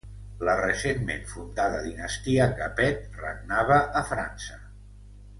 La 0.47 0.53
recentment 0.59 1.25
fundada 1.33 1.83
dinastia 1.87 2.47
Capet 2.61 3.05
regnava 3.25 3.77
a 4.01 4.03
França. 4.13 4.57